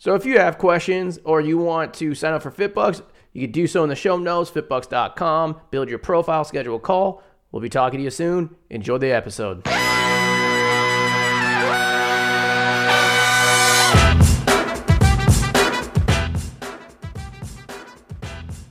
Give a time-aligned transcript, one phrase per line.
[0.00, 3.02] So if you have questions or you want to sign up for FitBUX,
[3.34, 5.60] you can do so in the show notes, fitbux.com.
[5.70, 7.22] Build your profile, schedule a call.
[7.52, 8.56] We'll be talking to you soon.
[8.70, 9.66] Enjoy the episode.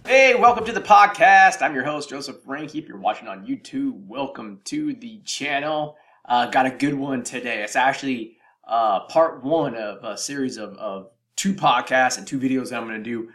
[0.07, 1.61] Hey, welcome to the podcast.
[1.61, 2.73] I'm your host, Joseph Franke.
[2.73, 5.95] If you're watching on YouTube, welcome to the channel.
[6.25, 7.61] Uh, got a good one today.
[7.61, 12.69] It's actually uh, part one of a series of, of two podcasts and two videos
[12.69, 13.29] that I'm going to do.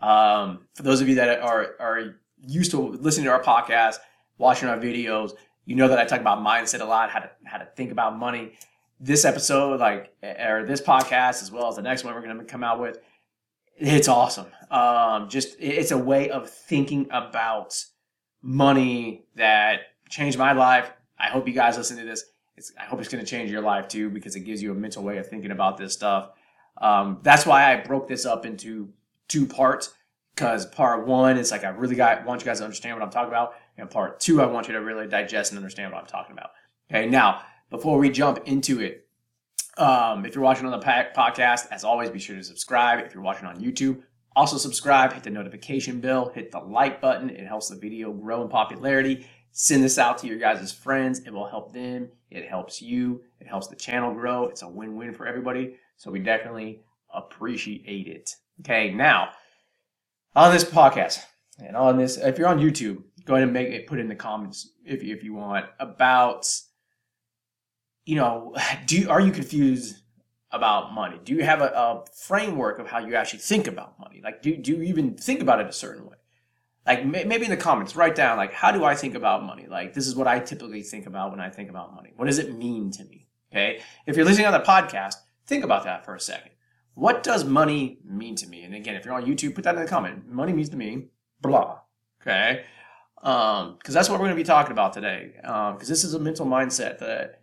[0.00, 3.96] Um, for those of you that are are used to listening to our podcast,
[4.38, 5.32] watching our videos,
[5.66, 8.16] you know that I talk about mindset a lot, how to how to think about
[8.16, 8.52] money.
[8.98, 12.44] This episode, like or this podcast, as well as the next one we're going to
[12.44, 12.98] come out with,
[13.76, 14.46] it's awesome.
[14.70, 17.84] Um, just it's a way of thinking about
[18.40, 20.90] money that changed my life.
[21.18, 22.24] I hope you guys listen to this.
[22.56, 24.74] It's, I hope it's going to change your life too because it gives you a
[24.74, 26.30] mental way of thinking about this stuff.
[26.78, 28.90] Um, that's why I broke this up into
[29.28, 29.92] two parts
[30.34, 33.10] because part one is like I really got want you guys to understand what I'm
[33.10, 36.06] talking about, and part two I want you to really digest and understand what I'm
[36.06, 36.50] talking about.
[36.90, 39.06] Okay, now before we jump into it,
[39.76, 43.04] um, if you're watching on the podcast, as always, be sure to subscribe.
[43.04, 44.02] If you're watching on YouTube,
[44.34, 47.30] also subscribe, hit the notification bell, hit the like button.
[47.30, 49.26] It helps the video grow in popularity.
[49.52, 51.20] Send this out to your guys' friends.
[51.20, 52.08] It will help them.
[52.30, 53.22] It helps you.
[53.40, 54.46] It helps the channel grow.
[54.46, 55.76] It's a win-win for everybody.
[56.00, 56.80] So we definitely
[57.14, 58.34] appreciate it.
[58.60, 59.32] Okay, now
[60.34, 61.18] on this podcast
[61.58, 64.14] and on this, if you're on YouTube, go ahead and make it, put in the
[64.14, 66.50] comments if if you want about,
[68.06, 68.56] you know,
[68.86, 69.96] do are you confused
[70.50, 71.20] about money?
[71.22, 74.22] Do you have a, a framework of how you actually think about money?
[74.24, 76.16] Like, do do you even think about it a certain way?
[76.86, 79.66] Like maybe in the comments, write down like, how do I think about money?
[79.68, 82.14] Like, this is what I typically think about when I think about money.
[82.16, 83.26] What does it mean to me?
[83.52, 85.16] Okay, if you're listening on the podcast
[85.50, 86.52] Think about that for a second.
[86.94, 88.62] What does money mean to me?
[88.62, 90.28] And again, if you're on YouTube, put that in the comment.
[90.28, 91.08] Money means to me,
[91.40, 91.80] blah.
[92.22, 92.64] Okay?
[93.20, 95.32] Um, because um, that's what we're going to be talking about today.
[95.42, 97.42] Um, because um, this is a mental mindset that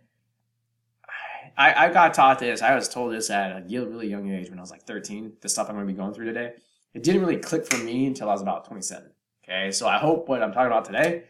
[1.58, 2.62] I, I got taught this.
[2.62, 5.48] I was told this at a really young age when I was like 13, the
[5.50, 6.54] stuff I'm going to be going through today.
[6.94, 9.10] It didn't really click for me until I was about 27.
[9.44, 9.70] Okay?
[9.70, 11.24] So I hope what I'm talking about today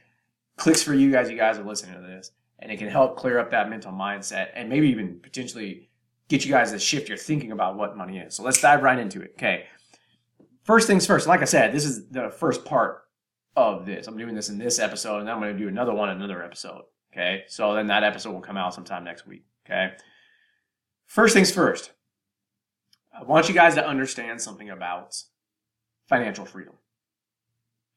[0.57, 1.29] clicks for you guys.
[1.29, 2.31] You guys are listening to this.
[2.61, 5.88] And it can help clear up that mental mindset and maybe even potentially
[6.29, 8.35] get you guys to shift your thinking about what money is.
[8.35, 9.33] So let's dive right into it.
[9.37, 9.65] Okay.
[10.63, 13.05] First things first, like I said, this is the first part
[13.57, 14.07] of this.
[14.07, 16.83] I'm doing this in this episode, and I'm going to do another one, another episode.
[17.13, 17.45] Okay.
[17.49, 19.45] So then that episode will come out sometime next week.
[19.67, 19.93] Okay.
[21.07, 21.93] First things first,
[23.19, 25.17] I want you guys to understand something about
[26.07, 26.75] financial freedom.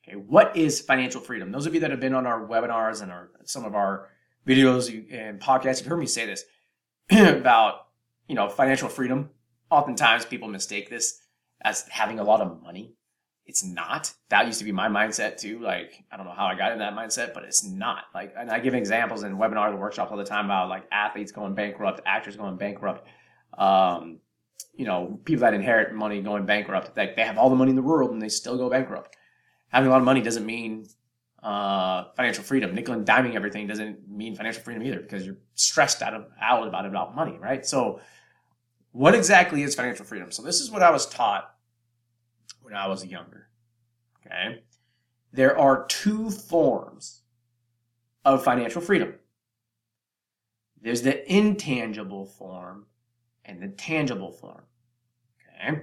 [0.07, 0.15] Okay.
[0.15, 1.51] What is financial freedom?
[1.51, 4.07] Those of you that have been on our webinars and our, some of our
[4.47, 6.45] videos and podcasts, you've heard me say this
[7.11, 7.87] about
[8.31, 9.29] you know, financial freedom.
[9.69, 11.19] Oftentimes people mistake this
[11.65, 12.95] as having a lot of money.
[13.45, 14.13] It's not.
[14.29, 15.59] That used to be my mindset too.
[15.59, 18.05] Like, I don't know how I got in that mindset, but it's not.
[18.15, 21.33] Like, and I give examples in webinars and workshops all the time about like athletes
[21.33, 23.05] going bankrupt, actors going bankrupt,
[23.57, 24.19] um,
[24.73, 26.95] you know, people that inherit money going bankrupt.
[26.95, 29.17] Like, they have all the money in the world and they still go bankrupt.
[29.73, 30.85] Having a lot of money doesn't mean
[31.43, 32.73] uh, financial freedom.
[32.73, 36.65] Nickel and diming everything doesn't mean financial freedom either because you're stressed out, of, out
[36.65, 37.65] about about money, right?
[37.65, 37.99] So
[38.91, 40.31] what exactly is financial freedom?
[40.31, 41.53] So this is what I was taught
[42.61, 43.47] when I was younger.
[44.25, 44.63] Okay.
[45.33, 47.21] There are two forms
[48.25, 49.15] of financial freedom.
[50.81, 52.87] There's the intangible form
[53.45, 54.63] and the tangible form.
[55.59, 55.81] Okay.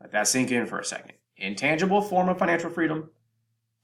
[0.00, 1.12] Let that sink in for a second.
[1.36, 3.10] Intangible form of financial freedom,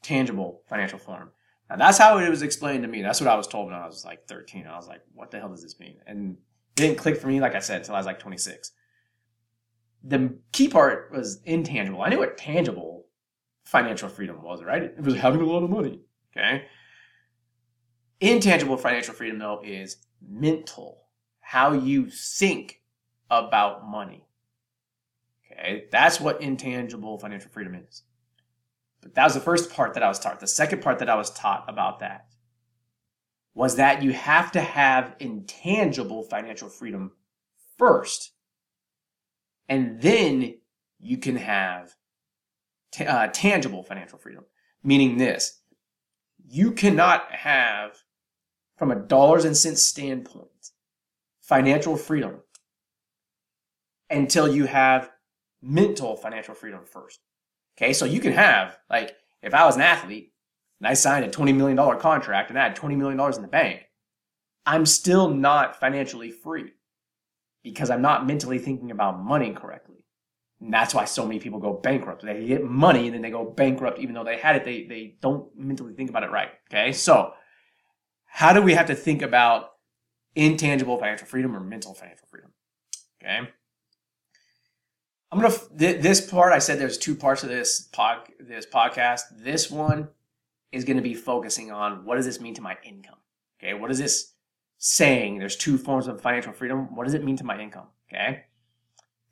[0.03, 1.31] tangible financial form.
[1.69, 3.03] Now that's how it was explained to me.
[3.03, 4.67] That's what I was told when I was like 13.
[4.67, 5.97] I was like, what the hell does this mean?
[6.07, 6.37] And
[6.77, 8.71] didn't click for me, like I said, until I was like 26.
[10.05, 12.03] The key part was intangible.
[12.03, 13.07] I knew what tangible
[13.65, 14.83] financial freedom was, right?
[14.83, 16.03] It was having a lot of money.
[16.37, 16.67] Okay.
[18.21, 21.03] Intangible financial freedom, though, is mental.
[21.41, 22.83] How you think
[23.31, 24.27] about money.
[25.51, 25.87] Okay.
[25.91, 28.03] That's what intangible financial freedom is.
[29.01, 30.41] But that was the first part that I was taught.
[30.41, 32.27] The second part that I was taught about that
[33.57, 37.11] was that you have to have intangible financial freedom
[37.79, 38.33] first.
[39.67, 40.59] And then
[41.01, 41.95] you can have
[42.93, 44.45] t- uh, tangible financial freedom,
[44.85, 45.63] meaning this
[46.49, 47.97] you cannot have,
[48.77, 50.71] from a dollars and cents standpoint,
[51.41, 52.43] financial freedom
[54.11, 55.11] until you have
[55.63, 57.21] mental financial freedom first.
[57.77, 60.33] Okay, so you can have, like, if I was an athlete
[60.81, 63.85] and I signed a $20 million contract and I had $20 million in the bank,
[64.65, 66.73] I'm still not financially free
[67.63, 70.05] because I'm not mentally thinking about money correctly.
[70.61, 72.23] And that's why so many people go bankrupt.
[72.23, 74.65] They get money and then they go bankrupt even though they had it.
[74.65, 76.49] They, they don't mentally think about it right.
[76.71, 77.33] Okay, so
[78.25, 79.73] how do we have to think about
[80.35, 82.53] intangible financial freedom or mental financial freedom?
[83.23, 83.49] Okay.
[85.33, 86.53] I'm gonna this part.
[86.53, 89.23] I said there's two parts of this pod this podcast.
[89.33, 90.09] This one
[90.73, 93.19] is going to be focusing on what does this mean to my income.
[93.59, 94.35] Okay, what is this
[94.79, 95.39] saying?
[95.39, 96.95] There's two forms of financial freedom.
[96.95, 97.87] What does it mean to my income?
[98.09, 98.45] Okay,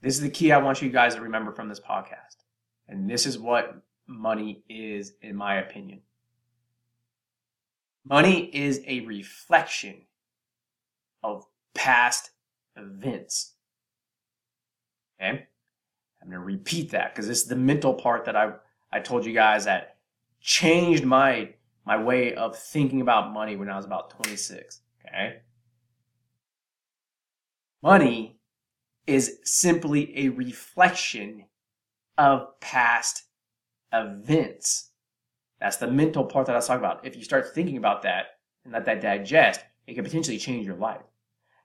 [0.00, 2.36] this is the key I want you guys to remember from this podcast,
[2.88, 6.00] and this is what money is, in my opinion.
[8.06, 10.02] Money is a reflection
[11.22, 12.30] of past
[12.76, 13.54] events.
[15.20, 15.46] Okay.
[16.24, 18.52] I'm going to repeat that because this is the mental part that I
[18.90, 19.93] I told you guys that
[20.44, 21.54] changed my
[21.86, 24.80] my way of thinking about money when I was about 26.
[25.04, 25.40] Okay.
[27.82, 28.38] Money
[29.06, 31.44] is simply a reflection
[32.16, 33.24] of past
[33.92, 34.90] events.
[35.60, 37.04] That's the mental part that I was talking about.
[37.04, 40.76] If you start thinking about that and let that digest, it can potentially change your
[40.76, 41.02] life.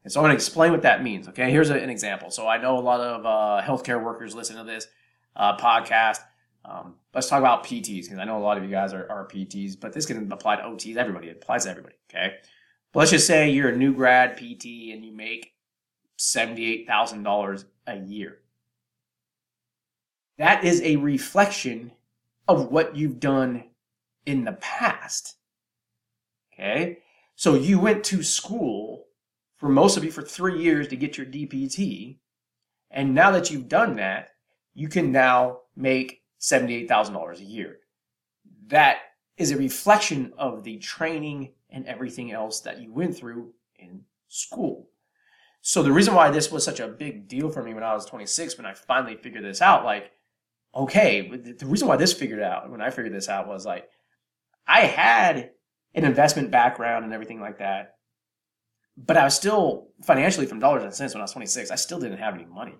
[0.03, 1.29] And so I'm going to explain what that means.
[1.29, 2.29] Okay, here's an example.
[2.29, 4.87] So I know a lot of uh, healthcare workers listen to this
[5.35, 6.19] uh, podcast.
[6.65, 9.27] Um, let's talk about PTs because I know a lot of you guys are, are,
[9.27, 10.95] PTs, but this can apply to OTs.
[10.95, 11.95] Everybody it applies to everybody.
[12.09, 12.35] Okay,
[12.93, 15.53] but let's just say you're a new grad PT and you make
[16.17, 18.39] seventy-eight thousand dollars a year.
[20.37, 21.91] That is a reflection
[22.47, 23.65] of what you've done
[24.25, 25.35] in the past.
[26.53, 26.99] Okay,
[27.35, 29.05] so you went to school
[29.57, 32.17] for most of you for three years to get your DPT.
[32.91, 34.29] And now that you've done that,
[34.73, 37.79] you can now make $78,000 a year.
[38.67, 38.97] That
[39.37, 44.89] is a reflection of the training and everything else that you went through in school.
[45.61, 48.05] So the reason why this was such a big deal for me when I was
[48.05, 50.11] 26, when I finally figured this out, like,
[50.73, 53.89] okay, the reason why this figured out, when I figured this out was like,
[54.67, 55.51] I had
[55.95, 57.95] an investment background and everything like that
[59.05, 61.71] but I was still financially from dollars and cents when I was 26.
[61.71, 62.75] I still didn't have any money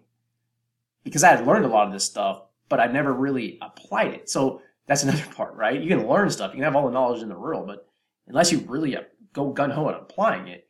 [1.03, 4.30] because I had learned a lot of this stuff, but I never really applied it.
[4.30, 5.81] So that's another part, right?
[5.81, 7.88] You can learn stuff, you can have all the knowledge in the world, but
[8.27, 9.01] unless you really uh,
[9.33, 10.68] go gun ho at applying it,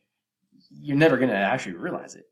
[0.70, 2.24] you're never going to actually realize it.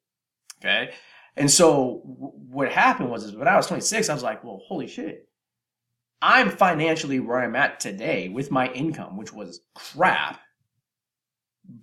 [0.58, 0.92] Okay.
[1.36, 4.88] And so what happened was, is when I was 26, I was like, well, holy
[4.88, 5.28] shit.
[6.20, 10.40] I'm financially where I'm at today with my income, which was crap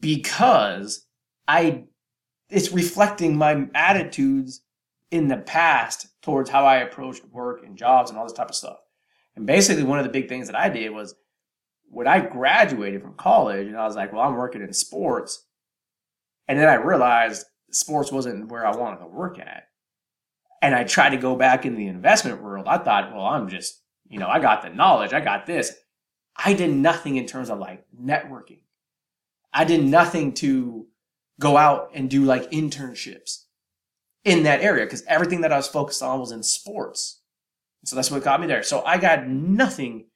[0.01, 1.05] because
[1.47, 1.85] I
[2.49, 4.61] it's reflecting my attitudes
[5.11, 8.55] in the past towards how I approached work and jobs and all this type of
[8.55, 8.77] stuff.
[9.35, 11.15] And basically, one of the big things that I did was
[11.89, 15.45] when I graduated from college, and I was like, well, I'm working in sports.
[16.47, 19.67] And then I realized sports wasn't where I wanted to work at.
[20.61, 22.67] And I tried to go back in the investment world.
[22.67, 25.75] I thought, well, I'm just, you know, I got the knowledge, I got this.
[26.35, 28.59] I did nothing in terms of like networking.
[29.53, 30.87] I did nothing to
[31.39, 33.44] go out and do like internships
[34.25, 37.21] in that area because everything that I was focused on was in sports.
[37.85, 38.63] So that's what got me there.
[38.63, 40.07] So I got nothing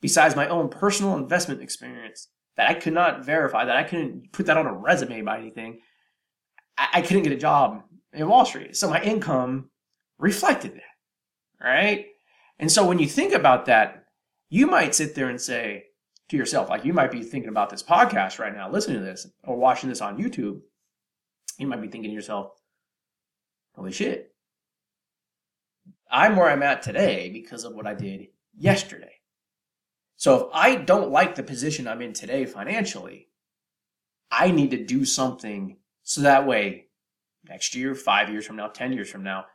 [0.00, 4.46] besides my own personal investment experience that I could not verify, that I couldn't put
[4.46, 5.80] that on a resume by anything.
[6.78, 7.82] I, I couldn't get a job
[8.12, 8.76] in Wall Street.
[8.76, 9.70] So my income
[10.18, 11.62] reflected that.
[11.62, 12.06] Right.
[12.58, 14.04] And so when you think about that,
[14.48, 15.86] you might sit there and say,
[16.28, 16.68] to yourself.
[16.68, 19.88] Like you might be thinking about this podcast right now, listening to this, or watching
[19.88, 20.60] this on YouTube.
[21.58, 22.50] You might be thinking to yourself,
[23.76, 24.34] holy shit.
[26.10, 29.12] I'm where I'm at today because of what I did yesterday.
[30.16, 33.28] So if I don't like the position I'm in today financially,
[34.30, 36.86] I need to do something so that way
[37.48, 39.46] next year, five years from now, 10 years from now,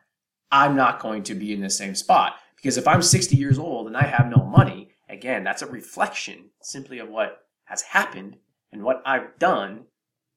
[0.51, 2.35] I'm not going to be in the same spot.
[2.55, 6.51] Because if I'm 60 years old and I have no money, Again, that's a reflection
[6.61, 8.37] simply of what has happened
[8.71, 9.87] and what I've done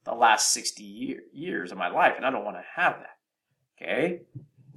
[0.05, 3.14] the last 60 year, years of my life, and I don't want to have that.
[3.81, 4.23] Okay?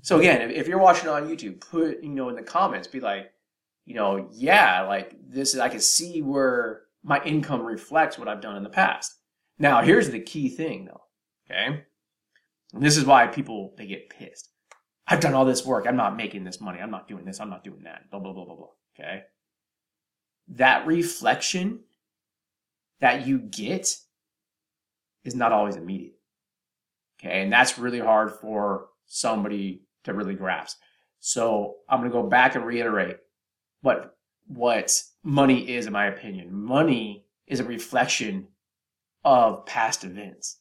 [0.02, 3.32] So again, if, you're watching on YouTube, put, you know, in the comments, be like,
[3.86, 8.42] you know, yeah, like this is, I can see where my income reflects what I've
[8.42, 9.16] done in the past.
[9.60, 11.02] Now, here's the key thing though,
[11.50, 11.84] okay?
[12.74, 14.50] And this is why people, they get pissed.
[15.08, 15.86] I've done all this work.
[15.88, 16.80] I'm not making this money.
[16.80, 17.40] I'm not doing this.
[17.40, 18.12] I'm not doing that.
[18.12, 18.68] Blah, blah, blah, blah, blah.
[19.00, 19.24] Okay.
[20.50, 21.82] That reflection
[23.00, 23.98] that you get
[25.24, 26.17] is not always immediate.
[27.20, 27.42] Okay.
[27.42, 30.78] And that's really hard for somebody to really grasp.
[31.20, 33.18] So I'm going to go back and reiterate
[33.82, 36.54] what, what money is, in my opinion.
[36.54, 38.48] Money is a reflection
[39.24, 40.60] of past events.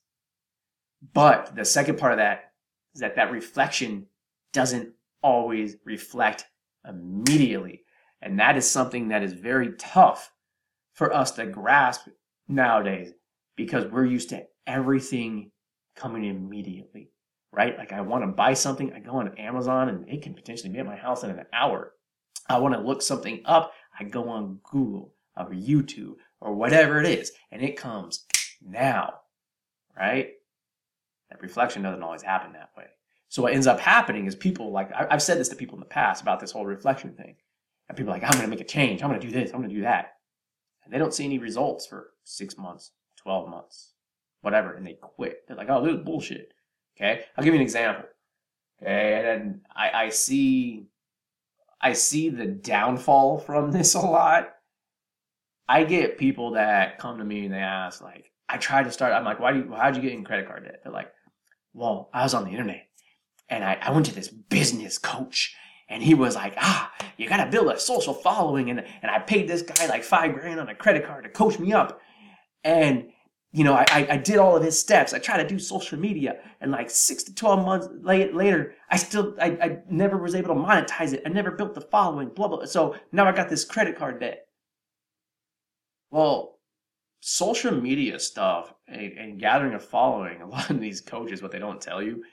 [1.13, 2.53] But the second part of that
[2.95, 4.07] is that that reflection
[4.53, 6.47] doesn't always reflect
[6.89, 7.83] immediately.
[8.23, 10.33] And that is something that is very tough
[10.95, 12.09] for us to grasp
[12.49, 13.13] nowadays
[13.57, 15.51] because we're used to everything
[15.97, 17.11] coming immediately,
[17.53, 17.77] right?
[17.77, 20.79] Like I want to buy something, I go on Amazon and it can potentially be
[20.79, 21.93] at my house in an hour.
[22.49, 27.07] I want to look something up, I go on Google or YouTube or whatever it
[27.07, 28.25] is, and it comes
[28.63, 29.15] now,
[29.97, 30.31] right?
[31.31, 32.85] That reflection doesn't always happen that way.
[33.29, 35.81] So what ends up happening is people like I, have said this to people in
[35.81, 37.37] the past about this whole reflection thing,
[37.89, 39.51] and people are like I'm going to make a change, I'm going to do this,
[39.51, 40.13] I'm going to do that,
[40.85, 43.95] and they don't see any results for six months, twelve months,
[44.41, 45.47] whatever, and they quit.
[45.47, 46.53] They're like, oh, this is bullshit.
[46.97, 48.05] Okay, I'll give you an example.
[48.83, 50.87] Okay, and I, I see
[51.81, 54.51] I see the downfall from this a lot.
[55.69, 59.13] I get people that come to me and they ask like, I tried to start.
[59.13, 59.75] I'm like, why do you?
[59.75, 60.81] How'd you get in credit card debt?
[60.85, 61.13] They're like,
[61.73, 62.87] well, I was on the internet
[63.49, 65.55] and I, I went to this business coach
[65.89, 68.71] and he was like, ah, you got to build a social following.
[68.71, 71.59] And, and I paid this guy like five grand on a credit card to coach
[71.59, 72.01] me up.
[72.65, 73.11] And,
[73.57, 75.15] you know, I, I did all of his steps.
[75.15, 76.41] I tried to do social media.
[76.61, 80.61] And like six to 12 months later, I still, I, I never was able to
[80.61, 81.23] monetize it.
[81.25, 82.67] I never built the following, blah, blah.
[82.67, 84.47] So now I got this credit card debt.
[86.11, 86.59] Well,
[87.21, 91.59] social media stuff and, and gathering a following, a lot of these coaches, what they
[91.59, 92.25] don't tell you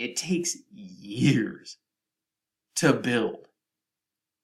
[0.00, 1.76] it takes years
[2.74, 3.46] to build.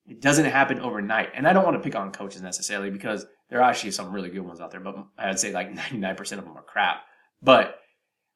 [0.07, 1.31] It doesn't happen overnight.
[1.35, 4.31] And I don't want to pick on coaches necessarily because there are actually some really
[4.31, 7.03] good ones out there, but I'd say like 99% of them are crap.
[7.43, 7.79] But,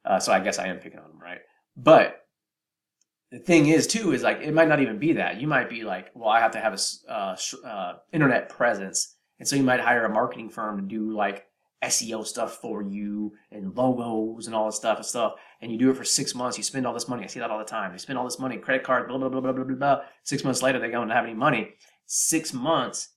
[0.05, 1.41] uh, so I guess I am picking on them, right?
[1.77, 2.21] But
[3.31, 5.41] the thing is, too, is like it might not even be that.
[5.41, 7.37] You might be like, well, I have to have a uh,
[7.67, 9.17] uh, internet presence.
[9.39, 11.47] And so you might hire a marketing firm to do like
[11.83, 15.35] SEO stuff for you and logos and all this stuff and stuff.
[15.63, 16.59] And you do it for six months.
[16.59, 17.23] You spend all this money.
[17.25, 17.93] I see that all the time.
[17.93, 20.01] They spend all this money, credit card, blah, blah, blah, blah, blah, blah.
[20.25, 21.75] Six months later, they don't have any money.
[22.07, 23.11] Six months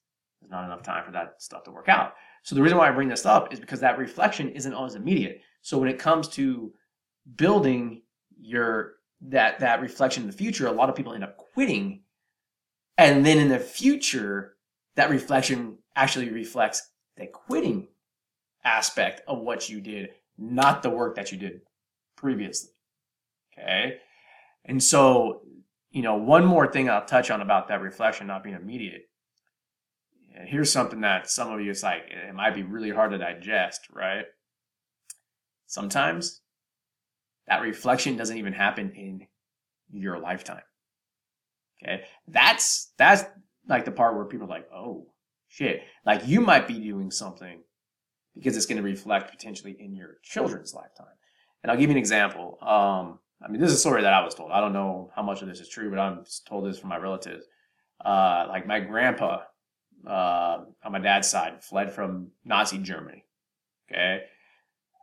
[0.44, 2.14] is not enough time for that stuff to work out.
[2.44, 5.42] So the reason why I bring this up is because that reflection isn't always immediate.
[5.62, 6.74] So when it comes to
[7.36, 8.02] building
[8.40, 12.02] your that that reflection in the future, a lot of people end up quitting.
[12.98, 14.58] And then in the future,
[14.96, 17.88] that reflection actually reflects the quitting
[18.66, 21.62] aspect of what you did, not the work that you did
[22.16, 22.72] previously.
[23.54, 23.98] Okay.
[24.66, 25.42] And so,
[25.92, 29.10] you know, one more thing I'll touch on about that reflection not being immediate.
[30.34, 33.18] And here's something that some of you, it's like, it might be really hard to
[33.18, 34.26] digest, right?
[35.68, 36.42] Sometimes
[37.48, 39.28] that reflection doesn't even happen in
[39.92, 40.64] your lifetime.
[41.84, 42.04] Okay.
[42.28, 43.24] That's, that's
[43.68, 45.08] like the part where people are like, oh,
[45.50, 45.82] shit.
[46.06, 47.62] Like you might be doing something
[48.36, 51.08] because it's going to reflect potentially in your children's lifetime.
[51.62, 52.58] And I'll give you an example.
[52.62, 54.52] Um, I mean, this is a story that I was told.
[54.52, 56.98] I don't know how much of this is true, but I'm told this from my
[56.98, 57.46] relatives.
[58.04, 59.42] Uh, like my grandpa
[60.08, 63.26] uh, on my dad's side fled from Nazi Germany.
[63.92, 64.24] Okay.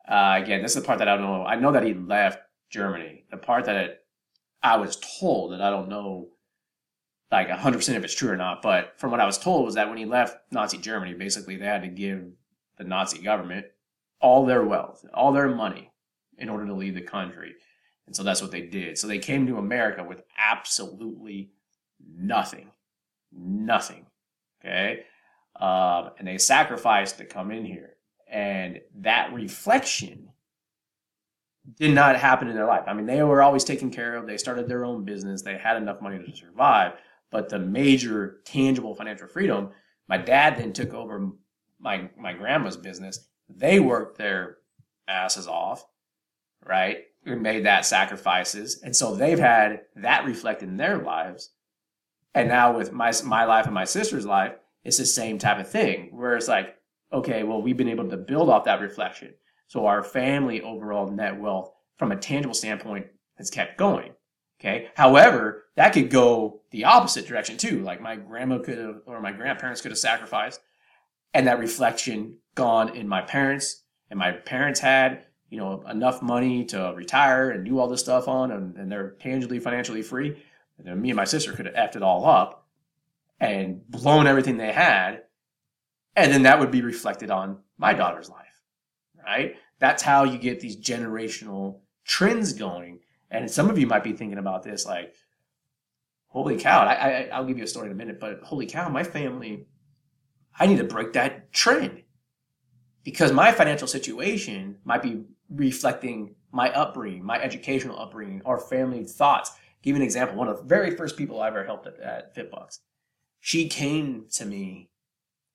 [0.08, 1.44] Uh, again, this is the part that I don't know.
[1.44, 2.40] I know that he left
[2.70, 3.24] Germany.
[3.30, 3.98] The part that it,
[4.62, 6.28] I was told that I don't know
[7.30, 9.88] like 100% if it's true or not, but from what I was told was that
[9.88, 12.24] when he left Nazi Germany, basically they had to give
[12.76, 13.66] the Nazi government
[14.20, 15.92] all their wealth, all their money
[16.38, 17.54] in order to leave the country.
[18.06, 18.98] And so that's what they did.
[18.98, 21.52] So they came to America with absolutely
[22.16, 22.72] nothing.
[23.32, 24.06] Nothing.
[24.60, 25.04] Okay?
[25.58, 27.96] Um, and they sacrificed to come in here.
[28.30, 30.28] And that reflection
[31.76, 32.84] did not happen in their life.
[32.86, 34.26] I mean, they were always taken care of.
[34.26, 35.42] They started their own business.
[35.42, 36.92] They had enough money to survive.
[37.30, 39.70] But the major tangible financial freedom,
[40.08, 41.30] my dad then took over
[41.78, 44.58] my my grandma's business, they worked their
[45.08, 45.84] asses off,
[46.64, 46.98] right?
[47.24, 51.50] And made that sacrifices, and so they've had that reflected in their lives.
[52.34, 54.52] And now with my my life and my sister's life,
[54.84, 56.76] it's the same type of thing where it's like,
[57.12, 59.34] okay, well, we've been able to build off that reflection.
[59.68, 63.06] So our family overall net wealth from a tangible standpoint
[63.36, 64.12] has kept going.
[64.60, 64.88] Okay.
[64.94, 67.82] However, that could go the opposite direction too.
[67.82, 70.60] Like my grandma could have, or my grandparents could have sacrificed
[71.32, 76.64] and that reflection gone in my parents and my parents had you know, enough money
[76.64, 80.40] to retire and do all this stuff on, and, and they're tangibly financially free.
[80.84, 82.66] Me and my sister could have effed it all up
[83.38, 85.22] and blown everything they had,
[86.16, 88.62] and then that would be reflected on my daughter's life,
[89.24, 89.56] right?
[89.78, 93.00] That's how you get these generational trends going.
[93.30, 95.14] And some of you might be thinking about this, like,
[96.26, 96.80] holy cow!
[96.80, 99.66] I, I I'll give you a story in a minute, but holy cow, my family,
[100.58, 102.02] I need to break that trend
[103.04, 109.52] because my financial situation might be reflecting my upbringing, my educational upbringing, or family thoughts.
[109.82, 110.36] Give you an example.
[110.36, 112.78] One of the very first people I ever helped at, at FitBUX,
[113.40, 114.90] she came to me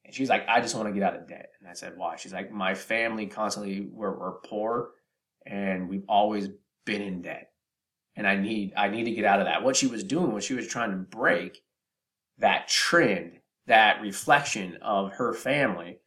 [0.04, 1.50] and she's like, I just want to get out of debt.
[1.60, 2.16] And I said, why?
[2.16, 4.92] She's like, my family constantly, we're, we're poor
[5.46, 6.50] and we've always
[6.86, 7.52] been in debt.
[8.16, 9.64] And I need, I need to get out of that.
[9.64, 11.60] What she was doing was she was trying to break
[12.38, 16.00] that trend, that reflection of her family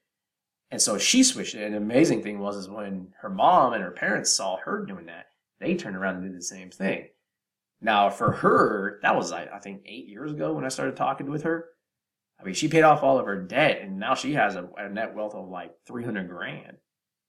[0.71, 1.63] and so she switched it.
[1.63, 5.07] And the amazing thing was is when her mom and her parents saw her doing
[5.07, 5.27] that,
[5.61, 7.09] they turned around and did the same thing.
[7.81, 11.45] Now for her, that was I think eight years ago when I started talking with
[11.45, 11.67] her.
[12.41, 14.89] I mean, she paid off all of her debt, and now she has a, a
[14.89, 16.77] net wealth of like three hundred grand.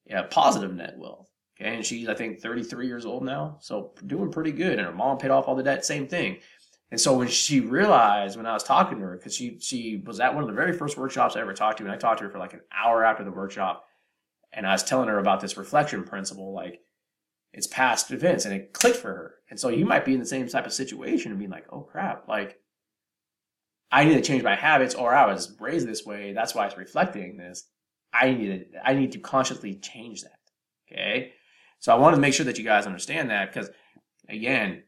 [0.06, 1.30] Yeah, positive net wealth.
[1.60, 4.78] Okay, and she's I think thirty three years old now, so doing pretty good.
[4.78, 6.40] And her mom paid off all the debt, same thing.
[6.92, 10.20] And so when she realized, when I was talking to her, because she she was
[10.20, 12.26] at one of the very first workshops I ever talked to, and I talked to
[12.26, 13.86] her for like an hour after the workshop,
[14.52, 16.82] and I was telling her about this reflection principle, like
[17.54, 19.36] it's past events, and it clicked for her.
[19.50, 21.82] And so you might be in the same type of situation and being like, oh
[21.82, 22.60] crap, like
[23.92, 26.34] I need to change my habits, or I was raised this way.
[26.34, 27.68] That's why it's reflecting this.
[28.14, 30.40] I need to, I need to consciously change that.
[30.92, 31.34] Okay.
[31.80, 33.70] So I want to make sure that you guys understand that because
[34.28, 34.84] again,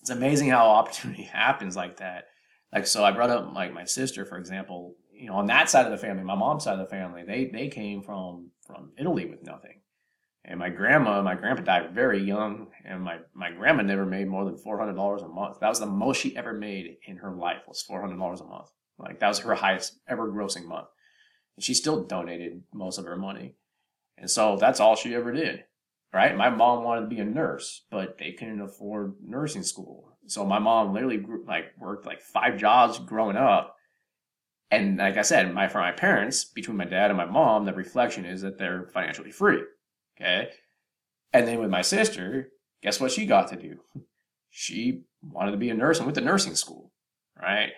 [0.00, 2.24] it's amazing how opportunity happens like that.
[2.72, 5.86] Like, so I brought up like my sister, for example, you know, on that side
[5.86, 9.26] of the family, my mom's side of the family, they, they came from, from Italy
[9.26, 9.75] with nothing.
[10.48, 14.44] And my grandma, my grandpa died very young, and my, my grandma never made more
[14.44, 15.58] than four hundred dollars a month.
[15.60, 18.44] That was the most she ever made in her life was four hundred dollars a
[18.44, 18.68] month.
[18.98, 20.86] Like that was her highest ever grossing month.
[21.56, 23.56] And she still donated most of her money.
[24.16, 25.64] And so that's all she ever did
[26.16, 26.34] right?
[26.34, 30.16] My mom wanted to be a nurse, but they couldn't afford nursing school.
[30.26, 33.76] So my mom literally grew, like worked like five jobs growing up.
[34.70, 37.74] And like I said, my for my parents, between my dad and my mom, the
[37.74, 39.62] reflection is that they're financially free.
[40.18, 40.48] Okay.
[41.32, 42.48] And then with my sister,
[42.82, 43.78] guess what she got to do?
[44.58, 46.90] She wanted to be a nurse and went to nursing school.
[47.38, 47.72] Right.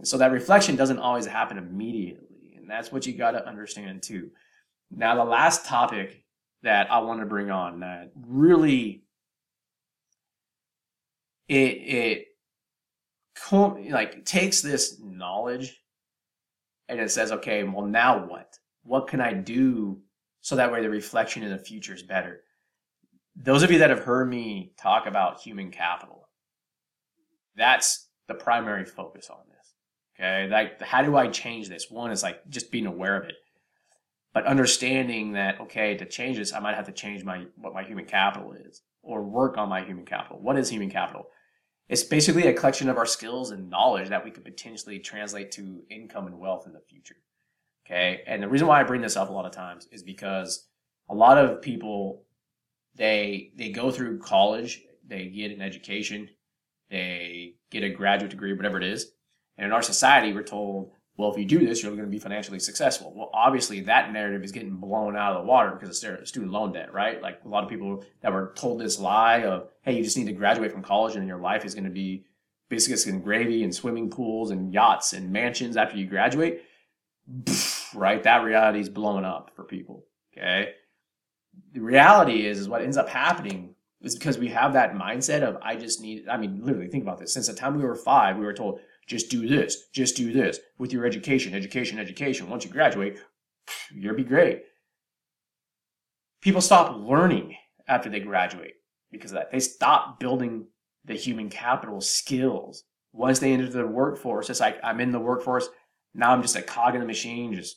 [0.00, 2.56] And so that reflection doesn't always happen immediately.
[2.56, 4.30] And that's what you got to understand too.
[4.90, 6.24] Now, the last topic
[6.64, 9.04] that I want to bring on that really
[11.48, 12.26] it it
[13.90, 15.80] like takes this knowledge
[16.88, 18.58] and it says, okay, well now what?
[18.82, 20.00] What can I do
[20.44, 22.42] so that way the reflection in the future is better?
[23.34, 26.28] Those of you that have heard me talk about human capital,
[27.56, 29.74] that's the primary focus on this.
[30.16, 31.90] Okay, like how do I change this?
[31.90, 33.34] One is like just being aware of it
[34.34, 37.82] but understanding that okay to change this i might have to change my what my
[37.82, 41.26] human capital is or work on my human capital what is human capital
[41.88, 45.82] it's basically a collection of our skills and knowledge that we could potentially translate to
[45.90, 47.16] income and wealth in the future
[47.86, 50.66] okay and the reason why i bring this up a lot of times is because
[51.08, 52.24] a lot of people
[52.94, 56.28] they they go through college they get an education
[56.90, 59.12] they get a graduate degree whatever it is
[59.56, 62.18] and in our society we're told well, if you do this, you're going to be
[62.18, 63.12] financially successful.
[63.14, 66.72] Well, obviously, that narrative is getting blown out of the water because it's student loan
[66.72, 67.22] debt, right?
[67.22, 70.26] Like a lot of people that were told this lie of, hey, you just need
[70.26, 72.24] to graduate from college and your life is going to be
[72.68, 76.62] basically it's gravy and swimming pools and yachts and mansions after you graduate,
[77.94, 78.22] right?
[78.22, 80.04] That reality is blowing up for people,
[80.36, 80.72] okay?
[81.72, 85.56] The reality is, is what ends up happening is because we have that mindset of,
[85.62, 87.32] I just need, I mean, literally, think about this.
[87.32, 90.58] Since the time we were five, we were told, just do this, just do this
[90.78, 92.48] with your education, education, education.
[92.48, 93.18] Once you graduate,
[93.92, 94.62] you'll be great.
[96.40, 98.74] People stop learning after they graduate
[99.10, 99.50] because of that.
[99.50, 100.66] They stop building
[101.04, 102.84] the human capital skills.
[103.12, 105.68] Once they enter the workforce, it's like I'm in the workforce.
[106.14, 107.76] Now I'm just a cog in the machine, just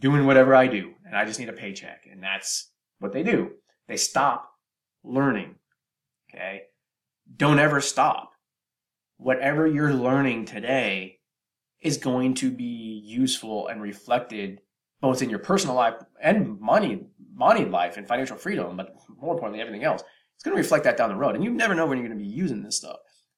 [0.00, 0.92] doing whatever I do.
[1.04, 2.06] And I just need a paycheck.
[2.10, 3.52] And that's what they do.
[3.88, 4.50] They stop
[5.04, 5.56] learning.
[6.30, 6.62] Okay.
[7.36, 8.32] Don't ever stop
[9.18, 11.18] whatever you're learning today
[11.80, 14.60] is going to be useful and reflected
[15.00, 19.60] both in your personal life and money money life and financial freedom but more importantly
[19.60, 20.02] everything else
[20.34, 22.18] it's going to reflect that down the road and you never know when you're going
[22.18, 22.96] to be using this stuff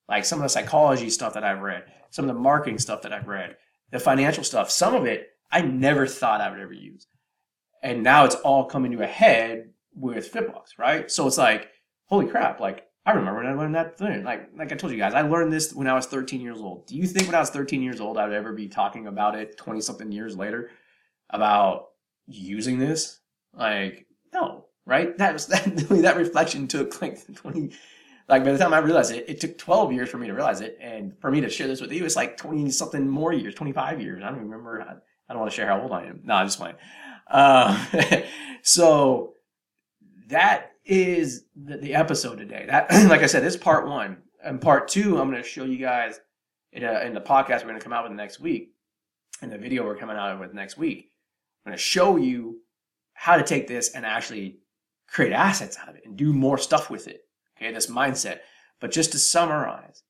[0.09, 3.13] like some of the psychology stuff that i've read some of the marketing stuff that
[3.13, 3.57] i've read
[3.91, 7.07] the financial stuff some of it i never thought i would ever use
[7.83, 11.11] and now it's all coming to a head with FitBUX, right?
[11.11, 11.69] So it's like,
[12.07, 14.25] holy crap, like I remember when I learned that thing.
[14.25, 16.87] Like like I told you guys, I learned this when I was 13 years old.
[16.87, 19.35] Do you think when I was 13 years old I would ever be talking about
[19.35, 20.71] it 20 something years later
[21.31, 21.89] about
[22.27, 23.21] using this?
[23.55, 25.17] Like no, right?
[25.19, 27.71] That was that that reflection took like 20
[28.29, 30.61] like by the time I realized it, it took 12 years for me to realize
[30.61, 30.77] it.
[30.83, 34.03] And for me to share this with you, it's like 20 something more years, 25
[34.03, 34.23] years.
[34.23, 35.01] I don't even remember.
[35.29, 36.21] I, don't want to share how old I am.
[36.25, 36.77] No, I'm just playing.
[37.31, 38.23] Uh,
[38.63, 39.35] so
[40.29, 42.65] that is the, the, episode today.
[42.69, 44.19] That, like I said, this is part one.
[44.43, 46.21] And part two, I'm going to show you guys
[46.73, 48.73] in, a, in the podcast we're going to come out with next week,
[49.43, 51.11] and the video we're coming out with next week.
[51.65, 52.61] I'm going to show you
[53.15, 54.61] how to take this and actually
[55.09, 57.23] create assets out of it and do more stuff with it.
[57.57, 58.39] Okay, this mindset.
[58.81, 60.03] But just to summarize,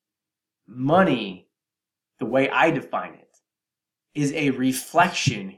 [0.66, 1.48] money,
[2.18, 3.27] the way I define it,
[4.18, 5.56] is a reflection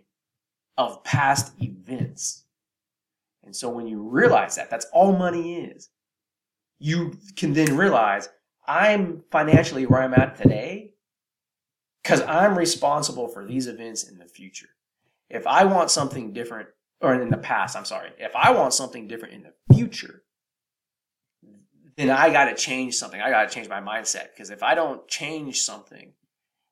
[0.76, 2.44] of past events.
[3.42, 5.88] And so when you realize that, that's all money is,
[6.78, 8.28] you can then realize
[8.66, 10.92] I'm financially where I'm at today
[12.02, 14.68] because I'm responsible for these events in the future.
[15.30, 16.68] If I want something different,
[17.00, 20.22] or in the past, I'm sorry, if I want something different in the future,
[21.96, 23.22] then I got to change something.
[23.22, 26.12] I got to change my mindset because if I don't change something,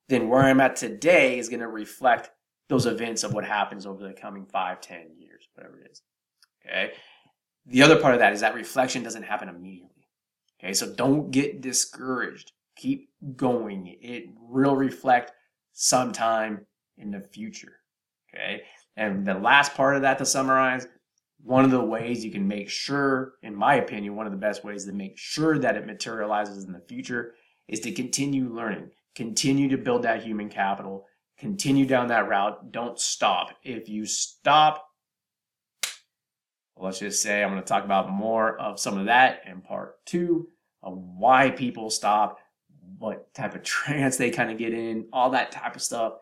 [0.09, 2.31] then where I'm at today is going to reflect
[2.69, 6.03] those events of what happens over the coming five, ten years, whatever it is.
[6.65, 6.93] Okay.
[7.67, 10.09] The other part of that is that reflection doesn't happen immediately.
[10.63, 10.75] Okay.
[10.75, 12.53] So don't get discouraged.
[12.77, 13.97] Keep going.
[14.01, 15.33] It will reflect
[15.73, 16.67] sometime
[16.97, 17.81] in the future.
[18.35, 18.63] Okay.
[18.97, 20.87] And the last part of that to summarize,
[21.43, 24.65] one of the ways you can make sure, in my opinion, one of the best
[24.65, 27.35] ways to make sure that it materializes in the future
[27.69, 31.07] is to continue learning, continue to build that human capital,
[31.39, 32.73] continue down that route.
[32.73, 33.51] Don't stop.
[33.63, 34.85] If you stop,
[36.77, 40.05] let's just say I'm going to talk about more of some of that in part
[40.05, 40.49] two
[40.83, 42.39] of why people stop,
[42.99, 46.15] what type of trance they kind of get in, all that type of stuff.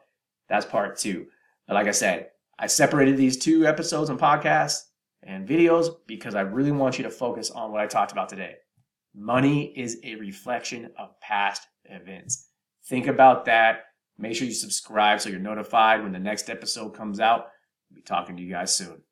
[0.49, 1.27] That's part two.
[1.67, 4.85] But like I said, I separated these two episodes and podcasts
[5.23, 8.55] and videos because I really want you to focus on what I talked about today.
[9.15, 12.46] Money is a reflection of past events.
[12.89, 13.81] Think about that.
[14.19, 17.41] Make sure you subscribe so you're notified when the next episode comes out.
[17.91, 19.03] I'll be talking to you guys soon.